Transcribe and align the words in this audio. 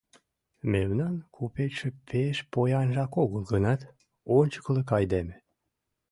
Мемнан 0.71 1.15
купечше 1.35 1.89
пеш 2.09 2.37
поянжак 2.53 3.13
огыл 3.23 3.43
гынат, 3.51 3.81
ончыкылык 4.37 4.89
айдеме. 4.97 5.35